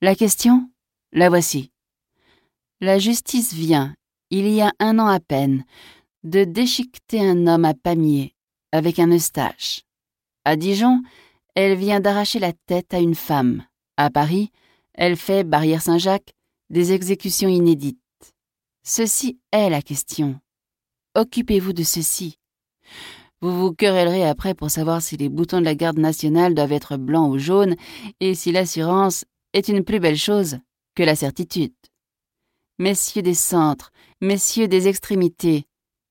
La 0.00 0.14
question 0.14 0.70
La 1.12 1.28
voici. 1.28 1.72
La 2.80 3.00
justice 3.00 3.52
vient, 3.52 3.96
il 4.30 4.46
y 4.48 4.60
a 4.60 4.72
un 4.78 5.00
an 5.00 5.08
à 5.08 5.18
peine, 5.18 5.64
de 6.22 6.44
déchiqueter 6.44 7.18
un 7.18 7.48
homme 7.48 7.64
à 7.64 7.74
Pamiers 7.74 8.36
avec 8.70 9.00
un 9.00 9.10
eustache. 9.10 9.82
À 10.44 10.54
Dijon, 10.54 11.02
elle 11.56 11.76
vient 11.76 11.98
d'arracher 11.98 12.38
la 12.38 12.52
tête 12.52 12.94
à 12.94 13.00
une 13.00 13.16
femme. 13.16 13.64
À 13.96 14.08
Paris, 14.08 14.52
elle 14.94 15.16
fait, 15.16 15.42
Barrière 15.42 15.82
Saint-Jacques, 15.82 16.32
des 16.70 16.92
exécutions 16.92 17.48
inédites. 17.48 17.98
Ceci 18.84 19.40
est 19.50 19.68
la 19.68 19.82
question. 19.82 20.38
Occupez-vous 21.16 21.72
de 21.72 21.82
ceci. 21.82 22.38
Vous 23.40 23.50
vous 23.50 23.72
querellerez 23.72 24.24
après 24.24 24.54
pour 24.54 24.70
savoir 24.70 25.02
si 25.02 25.16
les 25.16 25.28
boutons 25.28 25.58
de 25.58 25.64
la 25.64 25.74
garde 25.74 25.98
nationale 25.98 26.54
doivent 26.54 26.70
être 26.70 26.96
blancs 26.96 27.32
ou 27.32 27.38
jaunes 27.38 27.74
et 28.20 28.36
si 28.36 28.52
l'assurance 28.52 29.24
est 29.58 29.68
une 29.68 29.84
plus 29.84 30.00
belle 30.00 30.16
chose 30.16 30.58
que 30.94 31.02
la 31.02 31.16
certitude. 31.16 31.74
Messieurs 32.78 33.22
des 33.22 33.34
centres, 33.34 33.90
messieurs 34.20 34.68
des 34.68 34.86
extrémités, 34.86 35.66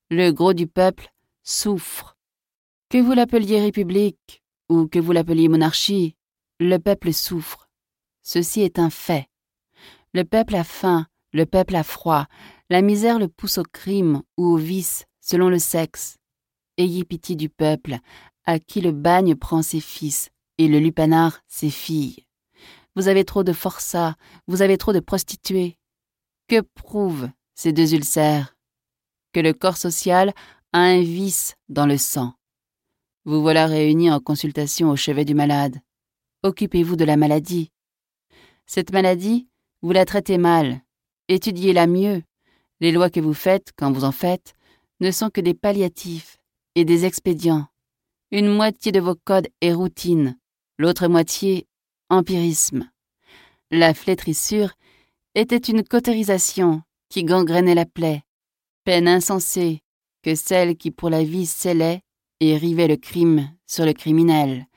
le 0.10 0.32
gros 0.32 0.54
du 0.54 0.68
peuple 0.68 1.12
souffre. 1.44 2.18
Que 2.90 2.98
vous 2.98 3.14
l'appeliez 3.14 3.62
république 3.62 4.44
ou 4.70 4.88
que 4.88 5.00
vous 5.00 5.14
l'appeliez 5.14 5.48
monarchie, 5.48 6.16
le 6.60 6.78
peuple 6.78 7.14
souffre. 7.14 7.70
Ceci 8.22 8.62
est 8.62 8.80
un 8.80 8.90
fait. 8.90 9.28
Le 10.14 10.26
peuple 10.26 10.55
a 10.55 10.66
faim, 10.66 11.08
le 11.32 11.46
peuple 11.46 11.76
a 11.76 11.84
froid, 11.84 12.27
la 12.70 12.82
misère 12.82 13.18
le 13.18 13.30
pousse 13.30 13.60
au 13.60 13.64
crime 13.64 14.24
ou 14.36 14.48
au 14.48 14.58
vice, 14.58 15.05
selon 15.22 15.48
le 15.48 15.60
sexe. 15.60 16.18
Ayez 16.77 17.05
pitié 17.05 17.38
du 17.38 17.48
peuple, 17.48 17.98
à 18.46 18.60
qui 18.60 18.82
le 18.82 18.91
bagne 18.91 19.36
prend 19.36 19.62
ses 19.62 19.80
fils 19.80 20.32
et 20.58 20.68
le 20.68 20.80
lupanar 20.80 21.40
ses 21.48 21.70
filles. 21.70 22.27
Vous 22.98 23.10
avez 23.10 23.26
trop 23.26 23.44
de 23.44 23.54
forçats, 23.54 24.16
vous 24.48 24.64
avez 24.64 24.76
trop 24.80 24.92
de 24.92 25.00
prostituées. 25.00 25.78
Que 26.48 26.62
prouvent 26.62 27.30
ces 27.54 27.71
deux 27.71 27.94
ulcères? 27.94 28.58
Que 29.34 29.40
le 29.40 29.54
corps 29.54 29.77
social 29.77 30.34
a 30.74 30.80
un 30.80 31.04
vice 31.04 31.54
dans 31.70 31.86
le 31.86 31.99
sang. 31.99 32.34
Vous 33.24 33.40
voilà 33.40 33.68
réunis 33.68 34.10
en 34.10 34.20
consultation 34.20 34.90
au 34.90 34.96
chevet 34.96 35.26
du 35.26 35.36
malade. 35.36 35.80
Occupez-vous 36.41 36.96
de 36.96 37.05
la 37.05 37.18
maladie. 37.18 37.71
Cette 38.66 38.91
maladie, 38.91 39.48
vous 39.84 39.91
la 39.91 40.05
traitez 40.05 40.40
mal. 40.40 40.82
Étudiez-la 41.27 41.86
mieux. 41.86 42.24
Les 42.80 42.91
lois 42.91 43.12
que 43.12 43.20
vous 43.20 43.36
faites, 43.36 43.74
quand 43.77 43.91
vous 43.91 44.05
en 44.05 44.12
faites, 44.12 44.55
ne 45.02 45.12
sont 45.12 45.30
que 45.30 45.41
des 45.41 45.54
palliatifs 45.54 46.40
et 46.74 46.84
des 46.84 47.05
expédients. 47.05 47.68
Une 48.32 48.52
moitié 48.52 48.91
de 48.91 48.99
vos 48.99 49.14
codes 49.14 49.49
est 49.62 49.74
routine, 49.74 50.36
l'autre 50.80 51.08
moitié 51.08 51.68
empirisme. 52.10 52.90
La 53.71 53.93
flétrissure 53.93 54.71
était 55.35 55.57
une 55.57 55.84
cautérisation 55.84 56.84
qui 57.10 57.26
gangrénait 57.26 57.76
la 57.76 57.85
plaie, 57.85 58.24
peine 58.85 59.09
insensée 59.09 59.84
que 60.24 60.35
celle 60.35 60.77
qui 60.77 60.90
pour 60.90 61.09
la 61.09 61.26
vie 61.26 61.46
scellait 61.46 62.01
et 62.40 62.55
rivait 62.55 62.87
le 62.87 62.96
crime 62.96 63.51
sur 63.65 63.85
le 63.85 63.91
criminel, 63.91 64.68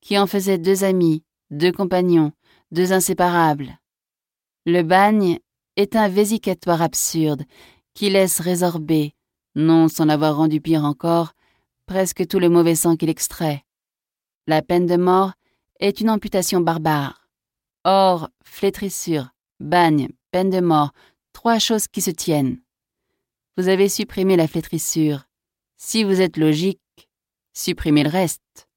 qui 0.00 0.16
en 0.16 0.28
faisait 0.28 0.58
deux 0.58 0.84
amis, 0.84 1.24
deux 1.50 1.72
compagnons, 1.72 2.30
deux 2.70 2.92
inséparables. 2.92 3.80
Le 4.64 4.82
bagne 4.82 5.40
est 5.74 5.96
un 5.96 6.08
vésicatoire 6.08 6.82
absurde 6.82 7.44
qui 7.94 8.10
laisse 8.10 8.38
résorber, 8.38 9.14
non 9.56 9.88
sans 9.88 10.04
l'avoir 10.04 10.36
rendu 10.36 10.60
pire 10.60 10.84
encore, 10.84 11.32
presque 11.86 12.28
tout 12.28 12.38
le 12.38 12.48
mauvais 12.48 12.76
sang 12.76 12.96
qu'il 12.96 13.10
extrait. 13.10 13.64
La 14.46 14.62
peine 14.62 14.86
de 14.86 14.96
mort 14.96 15.32
est 15.80 16.00
une 16.00 16.10
amputation 16.10 16.60
barbare. 16.60 17.25
Or, 17.88 18.30
flétrissure, 18.42 19.28
bagne, 19.60 20.08
peine 20.32 20.50
de 20.50 20.58
mort, 20.58 20.90
trois 21.32 21.60
choses 21.60 21.86
qui 21.86 22.00
se 22.00 22.10
tiennent. 22.10 22.60
Vous 23.56 23.68
avez 23.68 23.88
supprimé 23.88 24.34
la 24.34 24.48
flétrissure. 24.48 25.28
Si 25.76 26.02
vous 26.02 26.20
êtes 26.20 26.36
logique, 26.36 26.80
supprimez 27.52 28.02
le 28.02 28.10
reste. 28.10 28.68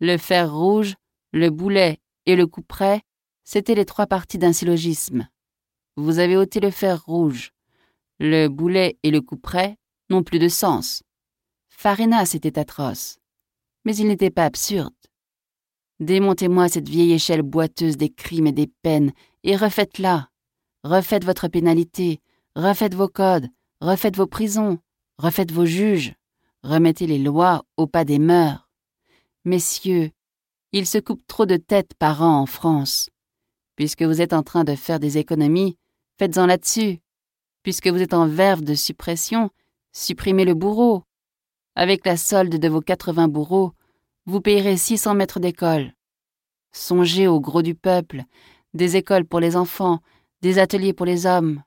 Le 0.00 0.16
fer 0.16 0.52
rouge, 0.52 0.96
le 1.32 1.50
boulet 1.50 2.00
et 2.26 2.34
le 2.34 2.48
couperet, 2.48 3.02
c'étaient 3.44 3.76
les 3.76 3.84
trois 3.84 4.08
parties 4.08 4.38
d'un 4.38 4.52
syllogisme. 4.52 5.28
Vous 5.94 6.18
avez 6.18 6.36
ôté 6.36 6.58
le 6.58 6.72
fer 6.72 7.00
rouge. 7.04 7.52
Le 8.18 8.48
boulet 8.48 8.98
et 9.04 9.12
le 9.12 9.20
couperet 9.20 9.78
n'ont 10.10 10.24
plus 10.24 10.40
de 10.40 10.48
sens. 10.48 11.04
Farinas 11.68 12.32
était 12.34 12.58
atroce, 12.58 13.20
mais 13.84 13.94
il 13.94 14.08
n'était 14.08 14.30
pas 14.30 14.46
absurde. 14.46 14.92
Démontez-moi 16.02 16.68
cette 16.68 16.88
vieille 16.88 17.12
échelle 17.12 17.42
boiteuse 17.42 17.96
des 17.96 18.08
crimes 18.08 18.48
et 18.48 18.52
des 18.52 18.66
peines 18.66 19.12
et 19.44 19.54
refaites-la. 19.54 20.30
Refaites 20.82 21.24
votre 21.24 21.46
pénalité, 21.46 22.20
refaites 22.56 22.96
vos 22.96 23.06
codes, 23.06 23.46
refaites 23.80 24.16
vos 24.16 24.26
prisons, 24.26 24.80
refaites 25.18 25.52
vos 25.52 25.64
juges, 25.64 26.14
remettez 26.64 27.06
les 27.06 27.20
lois 27.20 27.64
au 27.76 27.86
pas 27.86 28.04
des 28.04 28.18
mœurs. 28.18 28.68
Messieurs, 29.44 30.10
il 30.72 30.88
se 30.88 30.98
coupe 30.98 31.24
trop 31.28 31.46
de 31.46 31.56
têtes 31.56 31.94
par 31.94 32.20
an 32.20 32.40
en 32.40 32.46
France. 32.46 33.08
Puisque 33.76 34.02
vous 34.02 34.20
êtes 34.20 34.32
en 34.32 34.42
train 34.42 34.64
de 34.64 34.74
faire 34.74 34.98
des 34.98 35.18
économies, 35.18 35.78
faites-en 36.18 36.46
là-dessus. 36.46 36.98
Puisque 37.62 37.86
vous 37.86 38.02
êtes 38.02 38.14
en 38.14 38.26
verve 38.26 38.62
de 38.62 38.74
suppression, 38.74 39.50
supprimez 39.92 40.44
le 40.44 40.54
bourreau. 40.54 41.04
Avec 41.76 42.04
la 42.04 42.16
solde 42.16 42.58
de 42.58 42.68
vos 42.68 42.80
80 42.80 43.28
bourreaux, 43.28 43.72
vous 44.26 44.40
payerez 44.40 44.76
600 44.76 45.14
mètres 45.14 45.40
d'école. 45.40 45.92
Songez 46.72 47.26
au 47.26 47.40
gros 47.40 47.62
du 47.62 47.74
peuple, 47.74 48.24
des 48.74 48.96
écoles 48.96 49.24
pour 49.24 49.40
les 49.40 49.56
enfants, 49.56 50.00
des 50.40 50.58
ateliers 50.58 50.92
pour 50.92 51.06
les 51.06 51.26
hommes. 51.26 51.62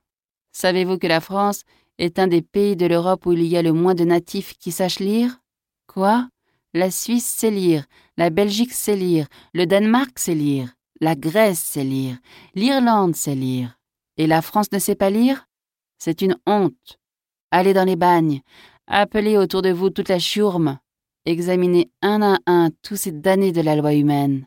Savez-vous 0.52 0.98
que 0.98 1.06
la 1.06 1.20
France 1.20 1.62
est 1.98 2.18
un 2.18 2.26
des 2.26 2.42
pays 2.42 2.76
de 2.76 2.86
l'Europe 2.86 3.26
où 3.26 3.32
il 3.32 3.42
y 3.44 3.56
a 3.56 3.62
le 3.62 3.72
moins 3.72 3.94
de 3.94 4.04
natifs 4.04 4.54
qui 4.58 4.72
sachent 4.72 5.00
lire? 5.00 5.40
Quoi? 5.86 6.28
La 6.74 6.90
Suisse 6.90 7.26
sait 7.26 7.50
lire, 7.50 7.86
la 8.16 8.30
Belgique 8.30 8.72
sait 8.72 8.96
lire, 8.96 9.26
le 9.54 9.66
Danemark 9.66 10.18
sait 10.18 10.34
lire, 10.34 10.74
la 11.00 11.14
Grèce 11.14 11.60
sait 11.60 11.84
lire, 11.84 12.18
l'Irlande 12.54 13.16
sait 13.16 13.34
lire. 13.34 13.78
Et 14.18 14.26
la 14.26 14.42
France 14.42 14.72
ne 14.72 14.78
sait 14.78 14.94
pas 14.94 15.10
lire? 15.10 15.46
C'est 15.98 16.22
une 16.22 16.36
honte. 16.46 16.98
Allez 17.50 17.72
dans 17.72 17.84
les 17.84 17.96
bagnes, 17.96 18.40
Appelez 18.88 19.36
autour 19.36 19.62
de 19.62 19.70
vous 19.70 19.90
toute 19.90 20.08
la 20.08 20.20
chourme. 20.20 20.78
Examinez 21.28 21.90
un 22.02 22.22
à 22.22 22.38
un 22.46 22.70
tous 22.82 22.94
ces 22.94 23.10
damnés 23.10 23.50
de 23.50 23.60
la 23.60 23.74
loi 23.74 23.94
humaine. 23.94 24.46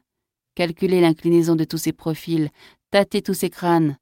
Calculez 0.55 1.01
l'inclinaison 1.01 1.57
de 1.57 1.65
tous 1.65 1.77
ces 1.77 1.91
profils, 1.91 2.49
tâtez 2.89 3.21
tous 3.21 3.33
ces 3.33 3.49
crânes. 3.49 3.97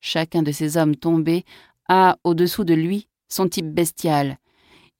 Chacun 0.00 0.44
de 0.44 0.52
ces 0.52 0.76
hommes 0.76 0.94
tombés 0.94 1.44
a, 1.88 2.18
au-dessous 2.22 2.62
de 2.62 2.72
lui, 2.72 3.08
son 3.28 3.48
type 3.48 3.74
bestial. 3.74 4.38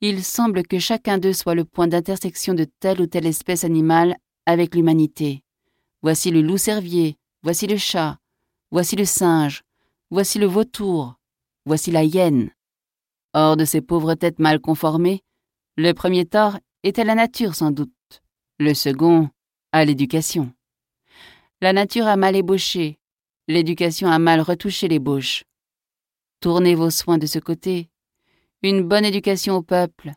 Il 0.00 0.24
semble 0.24 0.66
que 0.66 0.80
chacun 0.80 1.18
d'eux 1.18 1.32
soit 1.32 1.54
le 1.54 1.64
point 1.64 1.86
d'intersection 1.86 2.54
de 2.54 2.66
telle 2.80 3.00
ou 3.00 3.06
telle 3.06 3.26
espèce 3.26 3.62
animale 3.62 4.16
avec 4.44 4.74
l'humanité. 4.74 5.44
Voici 6.02 6.32
le 6.32 6.42
loup-cervier, 6.42 7.16
voici 7.44 7.68
le 7.68 7.76
chat, 7.76 8.18
voici 8.72 8.96
le 8.96 9.04
singe, 9.04 9.62
voici 10.10 10.40
le 10.40 10.46
vautour, 10.46 11.14
voici 11.64 11.92
la 11.92 12.02
hyène. 12.02 12.50
Hors 13.34 13.56
de 13.56 13.64
ces 13.64 13.82
pauvres 13.82 14.14
têtes 14.14 14.40
mal 14.40 14.58
conformées, 14.58 15.22
le 15.76 15.92
premier 15.92 16.26
tort 16.26 16.58
était 16.82 17.04
la 17.04 17.14
nature 17.14 17.54
sans 17.54 17.70
doute, 17.70 18.22
le 18.58 18.74
second 18.74 19.28
à 19.72 19.84
l'éducation. 19.84 20.52
La 21.60 21.72
nature 21.72 22.06
a 22.06 22.16
mal 22.16 22.36
ébauché, 22.36 22.98
l'éducation 23.48 24.08
a 24.08 24.18
mal 24.18 24.40
retouché 24.40 24.88
l'ébauche. 24.88 25.44
Tournez 26.40 26.74
vos 26.74 26.90
soins 26.90 27.18
de 27.18 27.26
ce 27.26 27.38
côté, 27.38 27.90
une 28.62 28.82
bonne 28.82 29.04
éducation 29.04 29.56
au 29.56 29.62
peuple, 29.62 30.12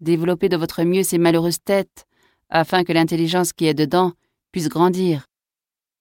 développez 0.00 0.48
de 0.48 0.56
votre 0.56 0.82
mieux 0.82 1.02
ces 1.02 1.18
malheureuses 1.18 1.62
têtes, 1.62 2.06
afin 2.48 2.84
que 2.84 2.92
l'intelligence 2.92 3.52
qui 3.52 3.66
est 3.66 3.74
dedans 3.74 4.12
puisse 4.52 4.68
grandir. 4.68 5.26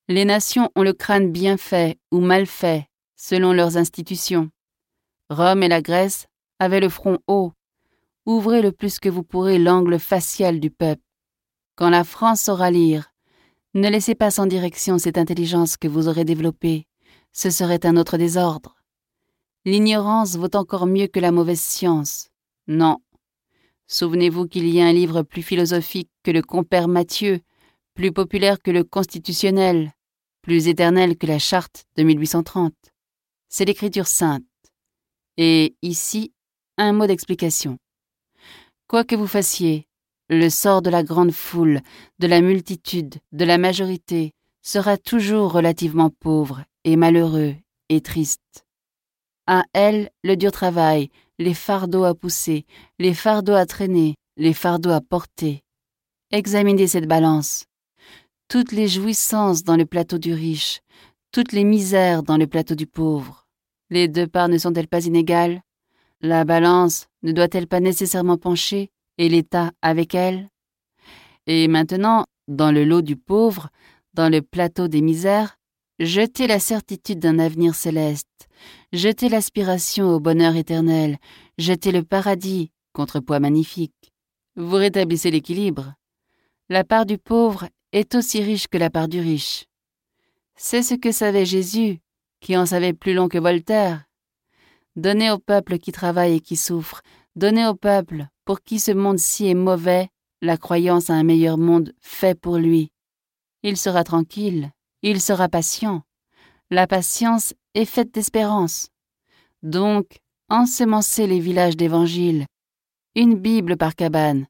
Les 0.07 0.25
nations 0.25 0.69
ont 0.75 0.83
le 0.83 0.93
crâne 0.93 1.31
bien 1.31 1.57
fait 1.57 1.97
ou 2.11 2.19
mal 2.19 2.45
fait, 2.45 2.87
selon 3.15 3.53
leurs 3.53 3.77
institutions. 3.77 4.51
Rome 5.29 5.63
et 5.63 5.67
la 5.67 5.81
Grèce 5.81 6.27
avait 6.59 6.79
le 6.79 6.89
front 6.89 7.17
haut. 7.27 7.53
Ouvrez 8.25 8.61
le 8.61 8.71
plus 8.71 8.99
que 8.99 9.09
vous 9.09 9.23
pourrez 9.23 9.59
l'angle 9.59 9.99
facial 9.99 10.59
du 10.59 10.71
peuple. 10.71 11.03
Quand 11.75 11.89
la 11.89 12.03
France 12.03 12.41
saura 12.41 12.71
lire, 12.71 13.11
ne 13.75 13.89
laissez 13.89 14.15
pas 14.15 14.31
sans 14.31 14.47
direction 14.47 14.97
cette 14.97 15.17
intelligence 15.17 15.77
que 15.77 15.87
vous 15.87 16.07
aurez 16.07 16.25
développée. 16.25 16.87
Ce 17.33 17.49
serait 17.49 17.85
un 17.85 17.97
autre 17.97 18.17
désordre. 18.17 18.77
L'ignorance 19.65 20.37
vaut 20.37 20.55
encore 20.55 20.85
mieux 20.85 21.07
que 21.07 21.19
la 21.19 21.31
mauvaise 21.31 21.59
science. 21.59 22.29
Non. 22.67 22.97
Souvenez-vous 23.87 24.47
qu'il 24.47 24.67
y 24.69 24.81
a 24.81 24.85
un 24.85 24.93
livre 24.93 25.21
plus 25.21 25.43
philosophique 25.43 26.09
que 26.23 26.31
le 26.31 26.41
compère 26.41 26.87
Mathieu, 26.87 27.41
plus 27.93 28.11
populaire 28.11 28.61
que 28.61 28.71
le 28.71 28.83
constitutionnel, 28.83 29.93
plus 30.41 30.67
éternel 30.67 31.17
que 31.17 31.27
la 31.27 31.39
charte 31.39 31.85
de 31.95 32.03
1830. 32.03 32.73
C'est 33.49 33.65
l'écriture 33.65 34.07
sainte. 34.07 34.43
Et 35.37 35.75
ici, 35.81 36.31
un 36.77 36.93
mot 36.93 37.07
d'explication. 37.07 37.77
Quoi 38.87 39.03
que 39.03 39.15
vous 39.15 39.25
fassiez, 39.25 39.87
le 40.29 40.47
sort 40.49 40.83
de 40.83 40.91
la 40.91 41.01
grande 41.01 41.31
foule, 41.31 41.81
de 42.19 42.27
la 42.27 42.39
multitude, 42.39 43.15
de 43.31 43.43
la 43.43 43.57
majorité, 43.57 44.33
sera 44.61 44.97
toujours 44.97 45.51
relativement 45.51 46.11
pauvre 46.11 46.63
et 46.83 46.95
malheureux 46.95 47.55
et 47.89 48.01
triste. 48.01 48.65
À 49.47 49.63
elle, 49.73 50.11
le 50.23 50.35
dur 50.35 50.51
travail, 50.51 51.09
les 51.39 51.55
fardeaux 51.55 52.03
à 52.03 52.13
pousser, 52.13 52.67
les 52.99 53.15
fardeaux 53.15 53.55
à 53.55 53.65
traîner, 53.65 54.15
les 54.37 54.53
fardeaux 54.53 54.91
à 54.91 55.01
porter. 55.01 55.63
Examinez 56.31 56.87
cette 56.87 57.07
balance. 57.07 57.65
Toutes 58.49 58.71
les 58.71 58.87
jouissances 58.87 59.63
dans 59.63 59.77
le 59.77 59.87
plateau 59.87 60.19
du 60.19 60.33
riche, 60.33 60.81
toutes 61.31 61.53
les 61.53 61.63
misères 61.63 62.21
dans 62.21 62.37
le 62.37 62.45
plateau 62.45 62.75
du 62.75 62.85
pauvre. 62.85 63.47
Les 63.89 64.07
deux 64.07 64.27
parts 64.27 64.49
ne 64.49 64.59
sont-elles 64.59 64.87
pas 64.87 65.05
inégales? 65.05 65.61
La 66.21 66.45
balance 66.45 67.07
ne 67.23 67.31
doit-elle 67.31 67.67
pas 67.67 67.79
nécessairement 67.79 68.37
pencher, 68.37 68.89
et 69.17 69.29
l'État 69.29 69.71
avec 69.81 70.15
elle? 70.15 70.49
Et 71.47 71.67
maintenant, 71.67 72.25
dans 72.47 72.71
le 72.71 72.83
lot 72.83 73.01
du 73.01 73.15
pauvre, 73.15 73.69
dans 74.13 74.29
le 74.29 74.41
plateau 74.41 74.87
des 74.87 75.01
misères, 75.01 75.57
jetez 75.99 76.47
la 76.47 76.59
certitude 76.59 77.19
d'un 77.19 77.39
avenir 77.39 77.75
céleste, 77.75 78.47
jetez 78.93 79.29
l'aspiration 79.29 80.09
au 80.09 80.19
bonheur 80.19 80.55
éternel, 80.55 81.17
jetez 81.57 81.91
le 81.91 82.03
paradis, 82.03 82.71
contrepoids 82.93 83.39
magnifique. 83.39 84.13
Vous 84.55 84.75
rétablissez 84.75 85.31
l'équilibre. 85.31 85.93
La 86.69 86.83
part 86.83 87.05
du 87.05 87.17
pauvre 87.17 87.67
est 87.91 88.15
aussi 88.15 88.41
riche 88.41 88.67
que 88.67 88.77
la 88.77 88.89
part 88.89 89.07
du 89.07 89.19
riche. 89.19 89.65
C'est 90.55 90.81
ce 90.81 90.95
que 90.95 91.11
savait 91.11 91.45
Jésus, 91.45 91.99
qui 92.39 92.55
en 92.55 92.65
savait 92.65 92.93
plus 92.93 93.13
long 93.13 93.27
que 93.27 93.37
Voltaire. 93.37 94.05
Donnez 94.95 95.29
au 95.31 95.39
peuple 95.39 95.77
qui 95.77 95.91
travaille 95.91 96.35
et 96.35 96.39
qui 96.39 96.55
souffre, 96.55 97.01
donnez 97.35 97.67
au 97.67 97.75
peuple 97.75 98.27
pour 98.45 98.61
qui 98.61 98.79
ce 98.79 98.91
monde-ci 98.91 99.47
est 99.47 99.55
mauvais 99.55 100.09
la 100.41 100.57
croyance 100.57 101.09
à 101.09 101.13
un 101.13 101.23
meilleur 101.23 101.57
monde 101.57 101.93
fait 101.99 102.39
pour 102.39 102.57
lui. 102.57 102.91
Il 103.63 103.77
sera 103.77 104.03
tranquille, 104.03 104.71
il 105.01 105.19
sera 105.19 105.49
patient. 105.49 106.03
La 106.69 106.87
patience 106.87 107.53
est 107.73 107.85
faite 107.85 108.13
d'espérance. 108.13 108.89
Donc, 109.63 110.19
ensemencez 110.49 111.27
les 111.27 111.39
villages 111.39 111.75
d'Évangile, 111.75 112.45
une 113.15 113.35
Bible 113.35 113.77
par 113.77 113.95
cabane, 113.95 114.45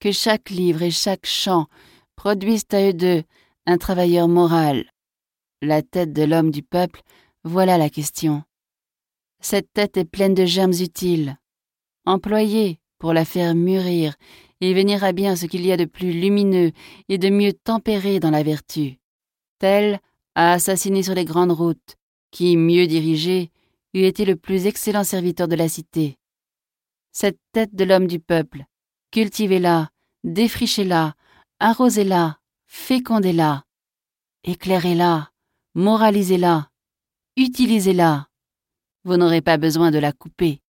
que 0.00 0.12
chaque 0.12 0.50
livre 0.50 0.82
et 0.82 0.90
chaque 0.90 1.26
chant 1.26 1.66
produisent 2.14 2.66
à 2.72 2.88
eux 2.88 2.92
deux 2.92 3.22
un 3.66 3.78
travailleur 3.78 4.28
moral. 4.28 4.90
La 5.60 5.82
tête 5.82 6.12
de 6.12 6.22
l'homme 6.22 6.50
du 6.50 6.62
peuple, 6.62 7.02
voilà 7.44 7.78
la 7.78 7.90
question. 7.90 8.44
Cette 9.40 9.72
tête 9.72 9.96
est 9.96 10.04
pleine 10.04 10.34
de 10.34 10.44
germes 10.44 10.72
utiles. 10.72 11.38
Employez 12.04 12.80
pour 12.98 13.12
la 13.12 13.24
faire 13.24 13.54
mûrir 13.54 14.14
et 14.60 14.74
venir 14.74 15.04
à 15.04 15.12
bien 15.12 15.36
ce 15.36 15.46
qu'il 15.46 15.64
y 15.64 15.72
a 15.72 15.76
de 15.76 15.84
plus 15.84 16.12
lumineux 16.12 16.72
et 17.08 17.18
de 17.18 17.30
mieux 17.30 17.52
tempéré 17.52 18.18
dans 18.18 18.30
la 18.30 18.42
vertu. 18.42 18.98
Tel 19.58 20.00
a 20.34 20.52
assassiné 20.52 21.02
sur 21.02 21.14
les 21.14 21.24
grandes 21.24 21.52
routes, 21.52 21.96
qui, 22.30 22.56
mieux 22.56 22.86
dirigé, 22.86 23.50
eût 23.94 24.02
été 24.02 24.24
le 24.24 24.36
plus 24.36 24.66
excellent 24.66 25.04
serviteur 25.04 25.48
de 25.48 25.56
la 25.56 25.68
cité. 25.68 26.18
Cette 27.12 27.38
tête 27.52 27.74
de 27.74 27.84
l'homme 27.84 28.06
du 28.06 28.20
peuple, 28.20 28.64
cultivez-la, 29.10 29.90
défrichez-la, 30.24 31.14
arrosez-la, 31.58 32.38
fécondez-la, 32.66 33.64
éclairez-la, 34.44 35.30
moralisez-la, 35.74 36.70
utilisez-la. 37.36 38.27
Vous 39.04 39.16
n'aurez 39.16 39.40
pas 39.40 39.56
besoin 39.56 39.90
de 39.90 39.98
la 39.98 40.12
couper. 40.12 40.60